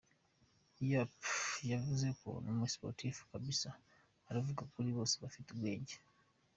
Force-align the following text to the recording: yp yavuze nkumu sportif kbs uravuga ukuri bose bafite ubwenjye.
yp 0.91 1.11
yavuze 1.71 2.05
nkumu 2.15 2.65
sportif 2.73 3.15
kbs 3.29 3.61
uravuga 4.29 4.59
ukuri 4.67 4.89
bose 4.97 5.15
bafite 5.23 5.47
ubwenjye. 5.51 5.95